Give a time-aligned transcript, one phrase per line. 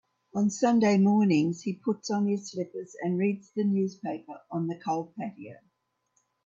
[0.33, 5.13] On Sunday mornings, he puts on his slippers and reads the newspaper on the cold
[5.15, 5.57] patio.